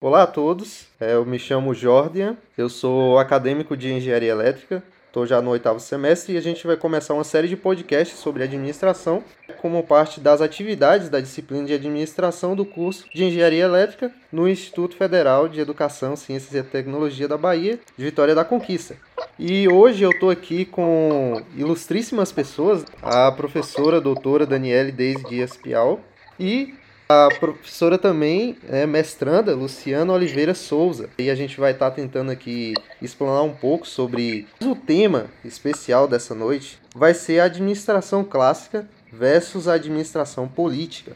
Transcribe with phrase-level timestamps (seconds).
[0.00, 5.26] Olá a todos, é, eu me chamo Jordan, eu sou acadêmico de engenharia elétrica, estou
[5.26, 9.24] já no oitavo semestre e a gente vai começar uma série de podcasts sobre administração
[9.60, 14.94] como parte das atividades da disciplina de administração do curso de engenharia elétrica no Instituto
[14.94, 18.94] Federal de Educação, Ciências e Tecnologia da Bahia, de Vitória da Conquista.
[19.36, 25.98] E hoje eu estou aqui com ilustríssimas pessoas, a professora doutora Daniele Deise Dias Pial
[26.38, 26.77] e
[27.10, 31.08] a professora também é mestranda, Luciana Oliveira Souza.
[31.18, 36.06] E a gente vai estar tá tentando aqui explanar um pouco sobre o tema especial
[36.06, 36.78] dessa noite.
[36.94, 41.12] Vai ser a administração clássica versus a administração política.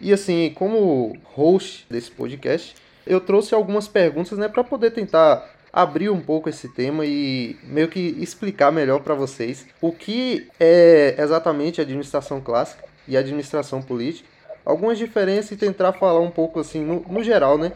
[0.00, 6.08] E assim, como host desse podcast, eu trouxe algumas perguntas né, para poder tentar abrir
[6.08, 11.80] um pouco esse tema e meio que explicar melhor para vocês o que é exatamente
[11.80, 14.28] a administração clássica e a administração política
[14.64, 17.72] algumas diferenças e tentar falar um pouco assim no, no geral, né?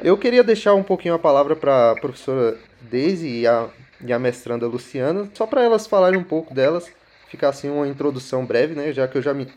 [0.00, 3.66] Eu queria deixar um pouquinho a palavra para a professora Daisy e a,
[4.00, 6.90] e a mestranda Luciana, só para elas falarem um pouco delas,
[7.28, 8.92] ficar assim uma introdução breve, né?
[8.92, 9.48] Já que eu já, me,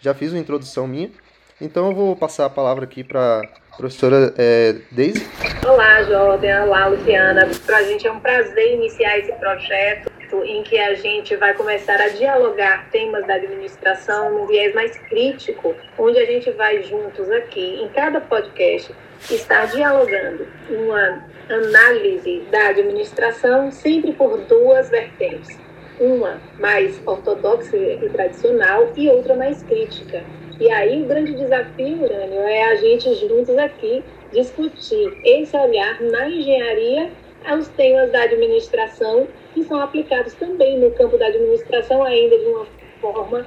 [0.00, 1.10] já fiz uma introdução minha.
[1.60, 3.42] Então eu vou passar a palavra aqui para
[3.72, 5.26] a professora é, Daisy.
[5.68, 6.64] Olá, Jordan.
[6.64, 7.46] Olá, Luciana.
[7.66, 10.09] Para a gente é um prazer iniciar esse projeto
[10.44, 15.74] em que a gente vai começar a dialogar temas da administração num viés mais crítico,
[15.98, 18.94] onde a gente vai juntos aqui, em cada podcast,
[19.30, 25.58] estar dialogando uma análise da administração sempre por duas vertentes.
[25.98, 30.24] Uma mais ortodoxa e tradicional e outra mais crítica.
[30.58, 34.02] E aí o grande desafio, Urânio, é a gente juntos aqui
[34.32, 37.10] discutir esse olhar na engenharia
[37.44, 42.66] aos temas da administração que são aplicados também no campo da administração, ainda de uma
[43.00, 43.46] forma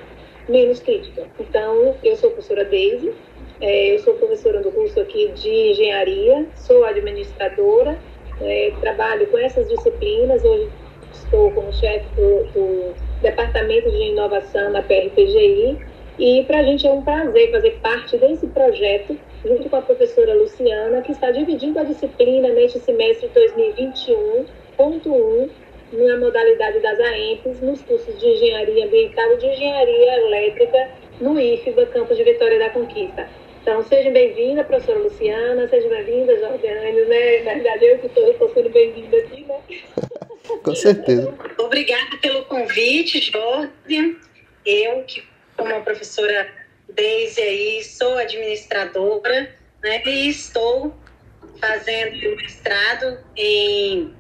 [0.50, 1.26] menos crítica.
[1.40, 3.14] Então, eu sou professora Deise,
[3.62, 7.98] é, eu sou professora do curso aqui de engenharia, sou administradora,
[8.42, 10.70] é, trabalho com essas disciplinas, hoje
[11.14, 15.78] estou como chefe do, do Departamento de Inovação na PRPGI,
[16.18, 20.34] e para a gente é um prazer fazer parte desse projeto, junto com a professora
[20.36, 23.40] Luciana, que está dividindo a disciplina neste semestre de
[24.78, 25.50] 2021.1
[25.94, 30.90] na modalidade das AEMPs, nos cursos de Engenharia Ambiental e de Engenharia Elétrica
[31.22, 33.28] no IFBA, Campus de Vitória da Conquista.
[33.62, 37.44] Então, seja bem-vinda, professora Luciana, seja bem-vinda, Jordânia, né?
[37.44, 39.60] Na verdade, eu que estou sendo bem-vinda aqui, né?
[40.64, 41.34] Com certeza.
[41.58, 44.16] Obrigada pelo convite, Jordan.
[44.66, 45.24] Eu, que
[45.56, 46.52] como a professora
[46.90, 50.04] Deise aí, sou administradora, né?
[50.06, 50.96] E estou
[51.60, 54.14] fazendo mestrado em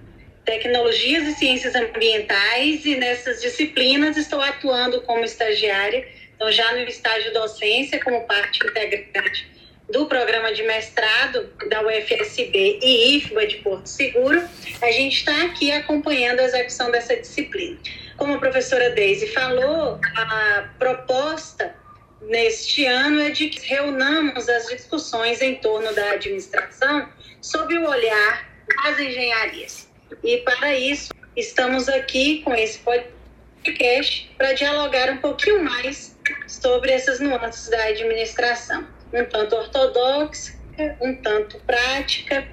[0.46, 7.34] tecnologias e ciências ambientais e nessas disciplinas estou atuando como estagiária, então já no estágio
[7.34, 9.52] docência como parte integrante
[9.90, 14.42] do programa de mestrado da UFSB e IFBA de Porto Seguro,
[14.82, 17.78] a gente está aqui acompanhando a execução dessa disciplina.
[18.24, 21.76] Como a professora Deise falou, a proposta
[22.22, 27.10] neste ano é de que reunamos as discussões em torno da administração
[27.42, 28.50] sob o olhar
[28.82, 29.90] das engenharias.
[30.24, 36.18] E para isso, estamos aqui com esse podcast para dialogar um pouquinho mais
[36.48, 40.54] sobre essas nuances da administração, um tanto ortodoxa,
[41.02, 42.48] um tanto prática,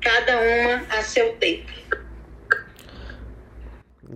[0.00, 1.70] cada uma a seu tempo.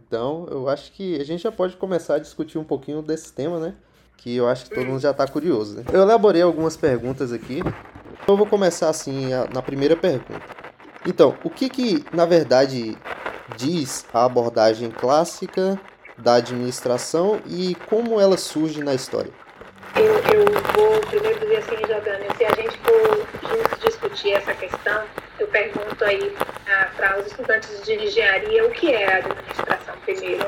[0.06, 3.58] Então, eu acho que a gente já pode começar a discutir um pouquinho desse tema,
[3.58, 3.74] né?
[4.16, 5.76] Que eu acho que todo mundo já está curioso.
[5.76, 5.84] Né?
[5.92, 7.58] Eu elaborei algumas perguntas aqui.
[7.58, 10.40] Então, eu vou começar assim na primeira pergunta.
[11.06, 12.96] Então, o que que, na verdade,
[13.56, 15.78] diz a abordagem clássica
[16.18, 19.32] da administração e como ela surge na história?
[19.94, 20.55] Eu, eu
[21.16, 25.04] primeiro dizer assim, Jordânia, se a gente for juntos discutir essa questão,
[25.38, 26.34] eu pergunto aí
[26.68, 30.46] ah, para os estudantes de engenharia o que é a administração primeiro.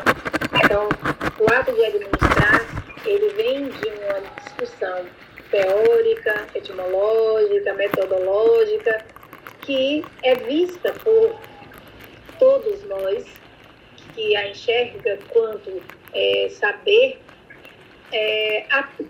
[0.63, 0.89] Então,
[1.39, 2.67] o ato de administrar,
[3.07, 5.07] ele vem de uma discussão
[5.51, 9.07] teórica, etimológica, metodológica,
[9.63, 11.41] que é vista por
[12.39, 13.25] todos nós
[14.15, 15.83] que a enxerga quanto
[16.13, 17.21] é, saber,
[18.13, 18.67] é,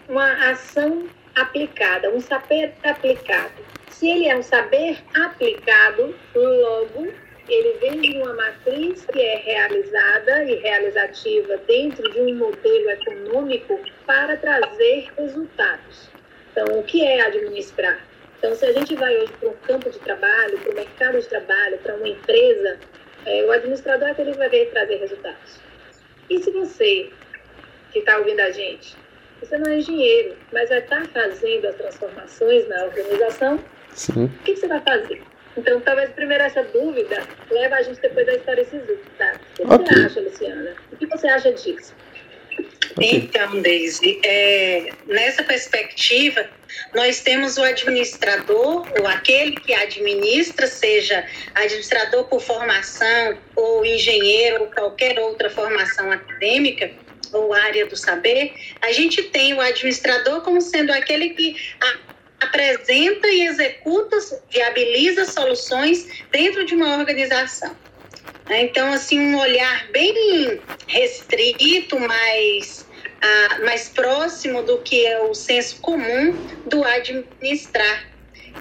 [0.09, 1.09] uma ação
[1.41, 3.53] aplicada, um saber aplicado.
[3.91, 7.09] Se ele é um saber aplicado, logo
[7.49, 13.81] ele vem de uma matriz que é realizada e realizativa dentro de um modelo econômico
[14.07, 16.11] para trazer resultados.
[16.53, 18.07] Então, o que é administrar?
[18.39, 21.27] Então, se a gente vai hoje para um campo de trabalho, para o mercado de
[21.27, 22.79] trabalho, para uma empresa,
[23.25, 25.61] é, o administrador é que ele vai ver trazer resultados.
[26.29, 27.11] E se você,
[27.93, 28.95] que está ouvindo a gente,
[29.41, 33.59] você não é engenheiro, mas vai estar tá fazendo as transformações na organização,
[33.99, 34.27] Sim.
[34.27, 35.21] O que, você vai fazer?
[35.57, 37.21] Então, talvez primeiro essa dúvida
[37.51, 39.33] leve a gente depois a história Sisu, tá?
[39.59, 39.87] O que okay.
[39.87, 40.75] você acha, Luciana?
[40.93, 41.95] O que você acha disso?
[43.01, 46.47] Então, Deise, é, nessa perspectiva,
[46.95, 51.25] nós temos o administrador, ou aquele que administra, seja
[51.55, 56.91] administrador por formação, ou engenheiro, ou qualquer outra formação acadêmica,
[57.33, 61.57] ou área do saber, a gente tem o administrador como sendo aquele que
[62.41, 64.17] apresenta e executa,
[64.51, 67.77] viabiliza soluções dentro de uma organização.
[68.51, 72.87] Então, assim, um olhar bem restrito, mais,
[73.21, 76.33] ah, mais próximo do que é o senso comum
[76.67, 78.09] do administrar,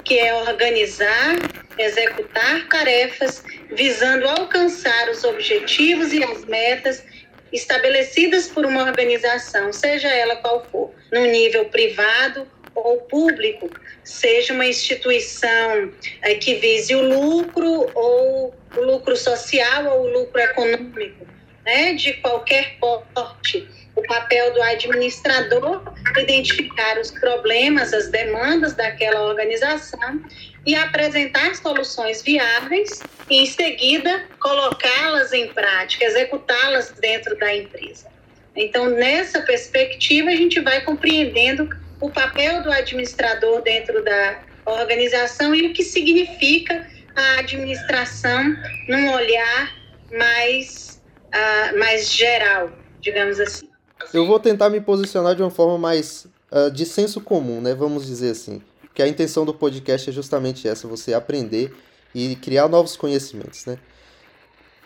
[0.03, 1.35] que é organizar,
[1.77, 7.03] executar tarefas visando alcançar os objetivos e as metas
[7.51, 13.69] estabelecidas por uma organização, seja ela qual for, no nível privado ou público,
[14.03, 15.91] seja uma instituição
[16.21, 21.25] é, que vise o lucro ou o lucro social ou o lucro econômico,
[21.65, 23.67] né, de qualquer porte.
[23.95, 25.81] O papel do administrador
[26.15, 30.21] é identificar os problemas, as demandas daquela organização
[30.67, 38.07] e apresentar soluções viáveis e, em seguida, colocá-las em prática, executá-las dentro da empresa.
[38.53, 41.69] Então, nessa perspectiva, a gente vai compreendendo
[42.01, 46.85] o papel do administrador dentro da organização e o que significa
[47.15, 48.43] a administração
[48.89, 49.73] num olhar
[50.11, 52.69] mais, uh, mais geral,
[52.99, 53.69] digamos assim.
[54.13, 57.73] Eu vou tentar me posicionar de uma forma mais uh, de senso comum, né?
[57.73, 58.61] Vamos dizer assim.
[58.97, 61.71] Que a intenção do podcast é justamente essa, você aprender
[62.15, 63.77] e criar novos conhecimentos, né?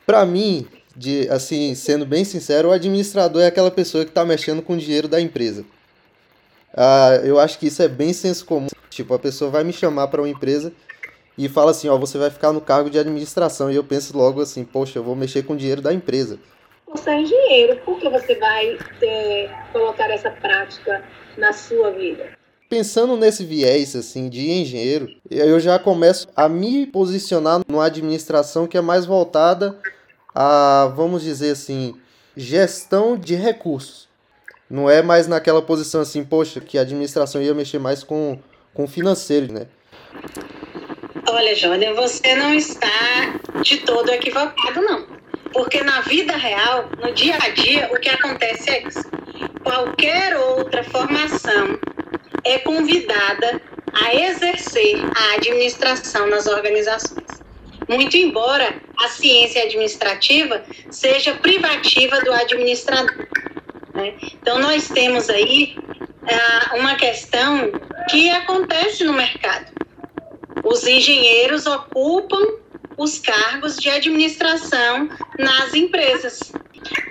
[0.05, 4.61] Para mim, de assim, sendo bem sincero, o administrador é aquela pessoa que está mexendo
[4.61, 5.63] com o dinheiro da empresa.
[6.75, 8.67] Ah, eu acho que isso é bem senso comum.
[8.89, 10.73] Tipo, a pessoa vai me chamar para uma empresa
[11.37, 13.71] e fala assim, ó, você vai ficar no cargo de administração.
[13.71, 16.37] E eu penso logo assim, poxa, eu vou mexer com o dinheiro da empresa.
[16.85, 21.01] Você é engenheiro, por que você vai ter, colocar essa prática
[21.37, 22.40] na sua vida?
[22.71, 28.77] Pensando nesse viés assim de engenheiro, eu já começo a me posicionar numa administração que
[28.77, 29.77] é mais voltada
[30.33, 31.93] a, vamos dizer assim,
[32.33, 34.07] gestão de recursos.
[34.69, 38.39] Não é mais naquela posição assim, poxa, que a administração ia mexer mais com,
[38.73, 39.67] com financeiro, né?
[41.27, 42.87] Olha, Jônia, você não está
[43.61, 45.05] de todo equivocado, não.
[45.51, 49.11] Porque na vida real, no dia a dia, o que acontece é isso.
[49.61, 51.40] Qualquer outra formação
[52.43, 53.61] é convidada
[53.93, 57.41] a exercer a administração nas organizações.
[57.89, 63.27] Muito embora a ciência administrativa seja privativa do administrador.
[63.93, 64.15] Né?
[64.41, 65.75] Então, nós temos aí
[66.23, 67.71] ah, uma questão
[68.09, 69.71] que acontece no mercado.
[70.63, 72.61] Os engenheiros ocupam
[72.97, 75.09] os cargos de administração
[75.39, 76.39] nas empresas.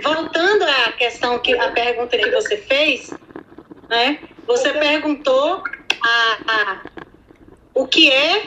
[0.03, 3.11] Voltando à questão que a pergunta que você fez,
[3.88, 4.19] né?
[4.50, 5.62] Você perguntou
[6.02, 6.82] a, a,
[7.73, 8.43] o que é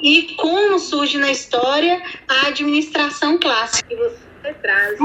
[0.00, 3.86] e como surge na história a administração clássica.
[3.92, 4.98] E você traz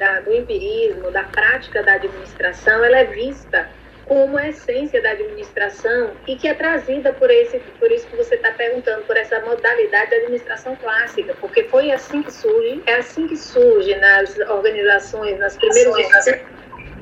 [0.00, 3.70] da, do empirismo, da prática da administração, ela é vista
[4.06, 8.34] como a essência da administração e que é trazida por esse, por isso que você
[8.34, 13.28] está perguntando, por essa modalidade de administração clássica, porque foi assim que surge, é assim
[13.28, 15.96] que surge nas organizações, nas primeiros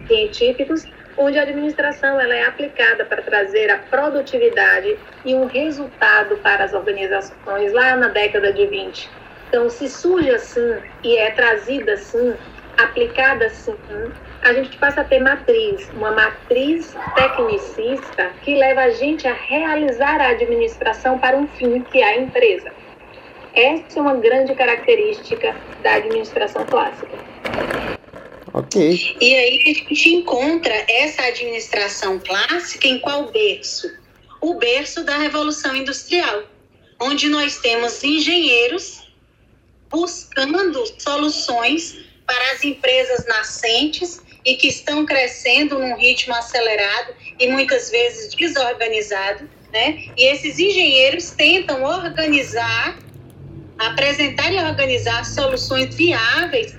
[0.06, 0.84] científicos,
[1.16, 6.72] onde a administração ela é aplicada para trazer a produtividade e um resultado para as
[6.72, 9.10] organizações lá na década de 20.
[9.48, 12.34] Então, se surge assim e é trazida assim,
[12.78, 13.76] aplicada assim,
[14.42, 20.20] a gente passa a ter matriz, uma matriz tecnicista que leva a gente a realizar
[20.20, 22.72] a administração para um fim, que é a empresa.
[23.54, 27.12] Essa é uma grande característica da administração clássica.
[28.54, 29.16] Ok.
[29.20, 33.90] E aí a gente encontra essa administração clássica em qual berço?
[34.40, 36.44] O berço da Revolução Industrial,
[37.00, 39.10] onde nós temos engenheiros
[39.88, 47.90] buscando soluções para as empresas nascentes e que estão crescendo num ritmo acelerado e muitas
[47.90, 50.04] vezes desorganizado, né?
[50.16, 52.98] E esses engenheiros tentam organizar,
[53.78, 56.74] apresentar e organizar soluções viáveis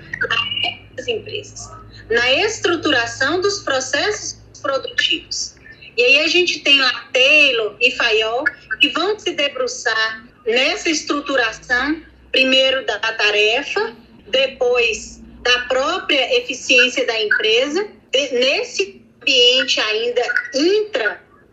[1.04, 1.70] às empresas,
[2.10, 5.56] na estruturação dos processos produtivos.
[5.96, 8.46] E aí a gente tem lá Taylor e Fayol
[8.80, 13.96] que vão se debruçar nessa estruturação, primeiro da tarefa,
[14.28, 17.88] depois da própria eficiência da empresa,
[18.32, 20.22] nesse ambiente ainda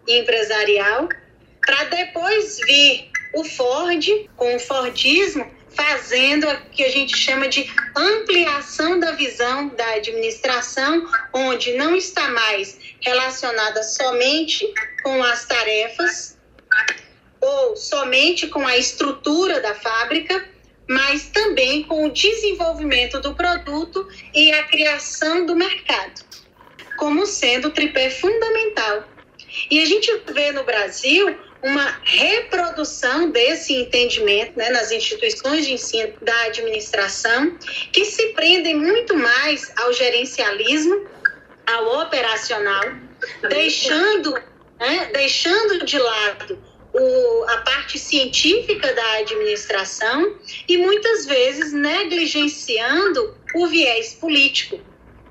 [0.06, 1.08] intraempresarial,
[1.66, 7.70] para depois vir o Ford com o Fordismo fazendo o que a gente chama de
[7.96, 14.72] ampliação da visão da administração, onde não está mais relacionada somente
[15.02, 16.38] com as tarefas
[17.40, 20.46] ou somente com a estrutura da fábrica,
[20.88, 26.22] mas também com o desenvolvimento do produto e a criação do mercado,
[26.98, 29.04] como sendo o tripé fundamental.
[29.70, 36.12] E a gente vê no Brasil uma reprodução desse entendimento né, nas instituições de ensino
[36.22, 37.56] da administração,
[37.92, 41.06] que se prendem muito mais ao gerencialismo,
[41.66, 42.84] ao operacional,
[43.48, 44.32] deixando,
[44.78, 46.58] né, deixando de lado
[46.92, 50.36] o, a parte científica da administração
[50.66, 54.80] e muitas vezes negligenciando o viés político,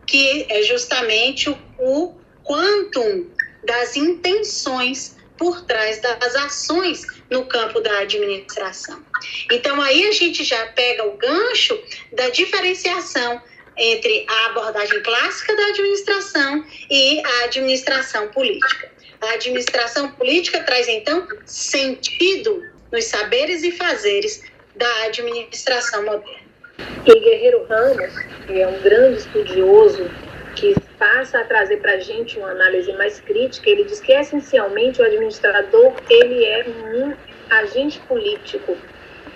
[0.06, 3.28] que é justamente o, o quantum
[3.64, 9.02] das intenções por trás das ações no campo da administração.
[9.50, 11.82] Então, aí a gente já pega o gancho
[12.12, 13.42] da diferenciação
[13.78, 18.92] entre a abordagem clássica da administração e a administração política.
[19.22, 24.44] A administração política traz, então, sentido nos saberes e fazeres
[24.76, 26.50] da administração moderna.
[27.06, 28.14] E Guerreiro Ramos,
[28.46, 30.10] que é um grande estudioso
[31.00, 35.06] passa a trazer para a gente uma análise mais crítica, ele diz que essencialmente o
[35.06, 37.14] administrador ele é um
[37.50, 38.78] agente político.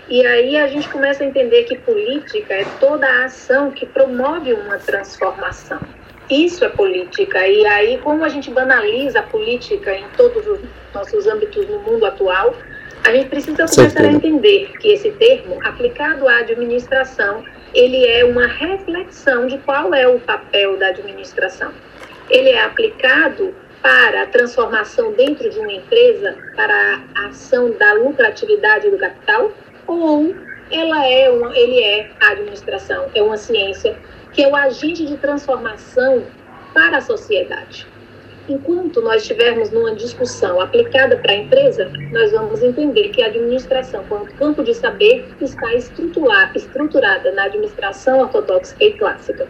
[0.10, 4.52] E aí a gente começa a entender que política é toda a ação que promove
[4.54, 5.80] uma transformação.
[6.30, 7.48] Isso é política.
[7.48, 10.60] E aí, como a gente banaliza a política em todos os
[10.94, 12.54] nossos âmbitos no mundo atual,
[13.04, 17.44] a gente precisa começar a entender que esse termo, aplicado à administração,
[17.74, 21.72] ele é uma reflexão de qual é o papel da administração.
[22.30, 28.90] Ele é aplicado para a transformação dentro de uma empresa, para a ação da lucratividade
[28.90, 29.52] do capital,
[29.88, 30.34] ou
[30.72, 33.98] ela é uma, ele é a administração, é uma ciência
[34.32, 36.26] que é o agente de transformação
[36.74, 37.86] para a sociedade.
[38.48, 44.04] Enquanto nós estivermos numa discussão aplicada para a empresa, nós vamos entender que a administração,
[44.10, 49.48] como campo de saber, está estruturada na administração ortodoxa e clássica.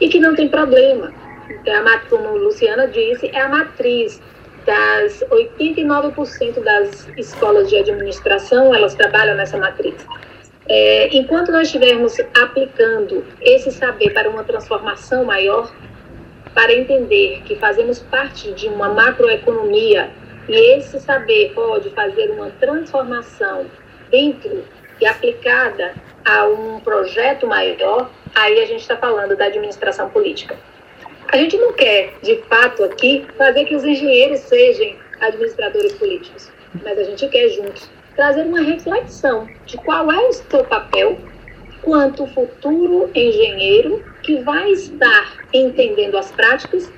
[0.00, 1.12] E que não tem problema.
[1.66, 4.20] A, como Luciana disse, é a matriz
[4.64, 10.06] das 89% das escolas de administração, elas trabalham nessa matriz.
[10.68, 15.70] É, enquanto nós estivermos aplicando esse saber para uma transformação maior,
[16.54, 20.10] para entender que fazemos parte de uma macroeconomia
[20.48, 23.66] e esse saber pode fazer uma transformação
[24.10, 24.64] dentro
[25.00, 25.94] e aplicada
[26.24, 30.56] a um projeto maior, aí a gente está falando da administração política.
[31.28, 36.98] A gente não quer, de fato, aqui fazer que os engenheiros sejam administradores políticos, mas
[36.98, 41.16] a gente quer juntos trazer uma reflexão de qual é o seu papel
[41.82, 46.90] quanto futuro engenheiro que vai estar entendendo as práticas,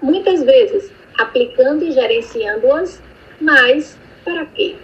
[0.00, 3.02] muitas vezes aplicando e gerenciando-as,
[3.40, 4.76] mas para quê?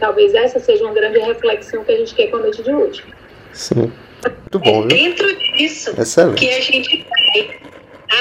[0.00, 3.04] Talvez essa seja uma grande reflexão que a gente quer com a noite de hoje.
[3.52, 3.92] Sim.
[4.24, 6.38] Muito bom, é dentro disso Excelente.
[6.38, 7.60] que a gente vai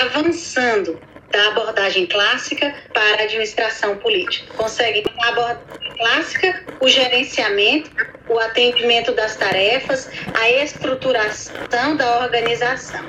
[0.01, 0.99] avançando
[1.31, 4.53] da abordagem clássica para a administração política.
[4.53, 7.89] Consegue, na abordagem clássica, o gerenciamento,
[8.27, 13.05] o atendimento das tarefas, a estruturação da organização.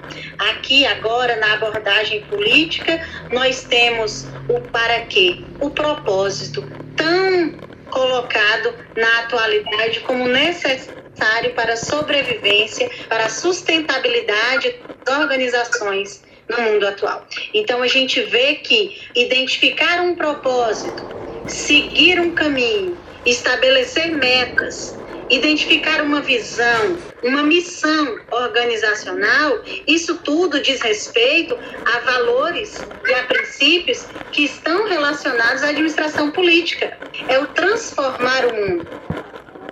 [0.51, 3.01] Aqui, agora, na abordagem política,
[3.31, 6.65] nós temos o para quê, o propósito
[6.97, 7.55] tão
[7.91, 14.75] colocado na atualidade como necessário para a sobrevivência, para a sustentabilidade
[15.05, 17.27] das organizações no mundo atual.
[17.55, 21.03] Então a gente vê que identificar um propósito,
[21.47, 24.99] seguir um caminho, estabelecer metas,
[25.31, 34.07] identificar uma visão, uma missão organizacional, isso tudo diz respeito a valores e a princípios
[34.31, 36.99] que estão relacionados à administração política.
[37.29, 38.87] É o transformar o mundo.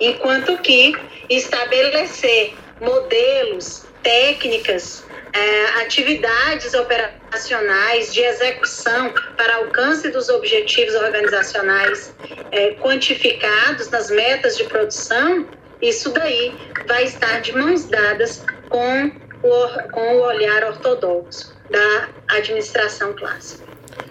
[0.00, 0.94] Enquanto que
[1.28, 12.14] estabelecer modelos, técnicas, é, atividades operacionais de execução para alcance dos objetivos organizacionais
[12.50, 15.46] é, quantificados nas metas de produção,
[15.80, 16.54] isso daí
[16.86, 19.10] vai estar de mãos dadas com
[19.42, 23.64] o, com o olhar ortodoxo da administração clássica.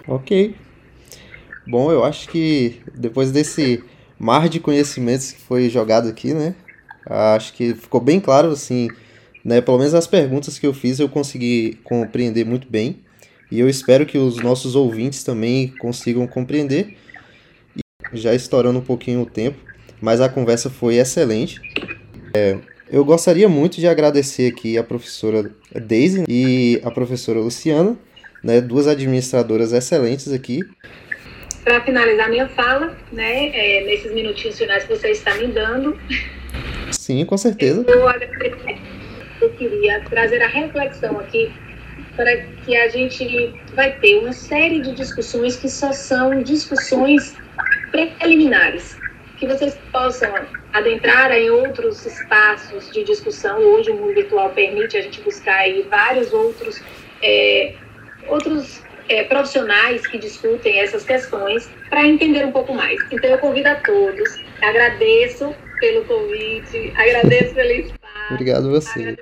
[0.08, 0.56] Ok.
[1.66, 3.84] Bom, eu acho que depois desse
[4.18, 6.54] mar de conhecimentos que foi jogado aqui, né?
[7.06, 8.88] Acho que ficou bem claro, assim,
[9.44, 9.60] né?
[9.60, 13.00] Pelo menos as perguntas que eu fiz eu consegui compreender muito bem.
[13.50, 16.96] E eu espero que os nossos ouvintes também consigam compreender.
[18.12, 19.58] já estourando um pouquinho o tempo,
[20.00, 21.60] mas a conversa foi excelente.
[22.34, 22.58] É,
[22.90, 27.96] eu gostaria muito de agradecer aqui a professora Daisy e a professora Luciana,
[28.42, 30.60] né, duas administradoras excelentes aqui.
[31.62, 35.96] Para finalizar minha fala, né, é, nesses minutinhos finais que você está me dando.
[36.90, 37.84] Sim, com certeza.
[37.86, 38.08] Eu,
[39.40, 41.52] eu queria trazer a reflexão aqui
[42.16, 47.36] para que a gente vai ter uma série de discussões que só são discussões
[47.90, 49.00] preliminares,
[49.36, 50.32] que vocês possam
[50.72, 53.58] adentrar em outros espaços de discussão.
[53.58, 56.82] Hoje o mundo virtual permite a gente buscar aí vários outros,
[57.22, 57.74] é,
[58.28, 63.04] outros é, profissionais que discutem essas questões para entender um pouco mais.
[63.10, 68.09] Então eu convido a todos, agradeço pelo convite, agradeço pelo espaço.
[68.30, 69.18] Obrigado a você.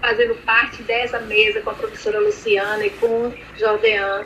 [0.00, 4.24] Fazendo parte dessa mesa com a professora Luciana e com o Jordean,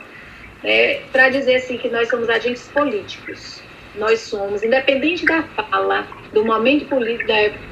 [0.63, 3.61] né, para dizer assim que nós somos agentes políticos
[3.97, 6.87] nós somos, independente da fala, do momento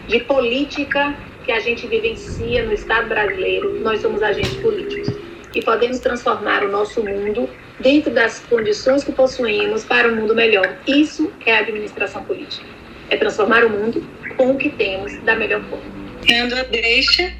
[0.07, 5.15] de política que a gente vivencia no Estado brasileiro, nós somos agentes políticos.
[5.53, 7.47] E podemos transformar o nosso mundo
[7.79, 10.77] dentro das condições que possuímos para um mundo melhor.
[10.87, 12.65] Isso é administração política.
[13.09, 14.03] É transformar o mundo
[14.35, 16.04] com o que temos da melhor forma.
[16.27, 17.33] Dando a deixa,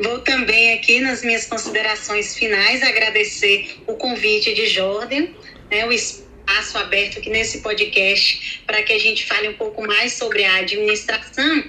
[0.00, 5.28] vou também aqui nas minhas considerações finais agradecer o convite de Jordan,
[5.70, 10.12] né, o espaço aberto aqui nesse podcast para que a gente fale um pouco mais
[10.12, 11.64] sobre a administração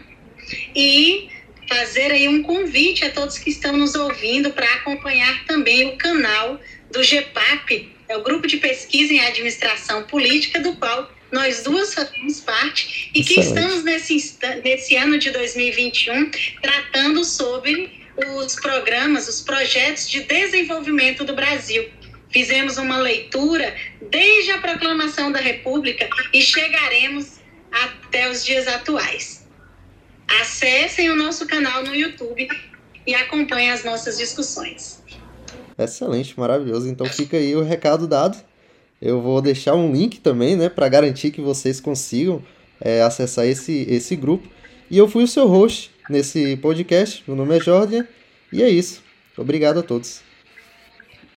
[0.75, 1.29] e
[1.69, 6.59] fazer aí um convite a todos que estão nos ouvindo para acompanhar também o canal
[6.91, 12.41] do GEPAP, é o grupo de pesquisa em administração política do qual nós duas fazemos
[12.41, 16.29] parte e que estamos nesse, nesse ano de 2021
[16.61, 18.01] tratando sobre
[18.35, 21.89] os programas, os projetos de desenvolvimento do Brasil.
[22.29, 23.75] Fizemos uma leitura
[24.09, 27.39] desde a proclamação da República e chegaremos
[27.71, 29.47] até os dias atuais.
[30.41, 32.47] Acessem o nosso canal no YouTube
[33.05, 35.01] e acompanhem as nossas discussões.
[35.77, 36.87] Excelente, maravilhoso.
[36.87, 38.37] Então fica aí o recado dado.
[39.01, 42.41] Eu vou deixar um link também, né, para garantir que vocês consigam
[42.79, 44.47] é, acessar esse, esse grupo.
[44.89, 47.23] E eu fui o seu host nesse podcast.
[47.27, 48.05] Meu nome é Jordan
[48.53, 49.01] e é isso.
[49.37, 50.21] Obrigado a todos.